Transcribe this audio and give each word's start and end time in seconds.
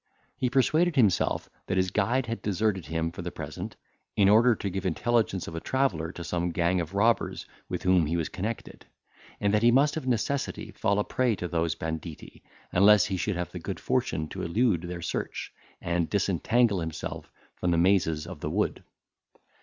He 0.35 0.49
persuaded 0.49 0.95
himself 0.95 1.47
that 1.67 1.77
his 1.77 1.91
guide 1.91 2.25
had 2.25 2.41
deserted 2.41 2.87
him 2.87 3.11
for 3.11 3.21
the 3.21 3.29
present, 3.29 3.75
in 4.15 4.29
order 4.29 4.55
to 4.55 4.69
give 4.71 4.83
intelligence 4.87 5.47
of 5.47 5.53
a 5.53 5.59
traveller 5.59 6.11
to 6.13 6.23
some 6.23 6.49
gang 6.49 6.81
of 6.81 6.95
robbers 6.95 7.45
with 7.69 7.83
whom 7.83 8.07
he 8.07 8.17
was 8.17 8.27
connected; 8.27 8.87
and 9.39 9.53
that 9.53 9.61
he 9.61 9.69
must 9.69 9.97
of 9.97 10.07
necessity 10.07 10.71
fall 10.71 10.97
a 10.97 11.03
prey 11.03 11.35
to 11.35 11.47
those 11.47 11.75
banditti, 11.75 12.41
unless 12.71 13.05
he 13.05 13.15
should 13.17 13.35
have 13.35 13.51
the 13.51 13.59
good 13.59 13.79
fortune 13.79 14.27
to 14.29 14.41
elude 14.41 14.81
their 14.81 15.03
search, 15.03 15.53
and 15.79 16.09
disentangle 16.09 16.79
himself 16.79 17.31
from 17.53 17.69
the 17.69 17.77
mazes 17.77 18.25
of 18.25 18.39
the 18.39 18.49
wood. 18.49 18.83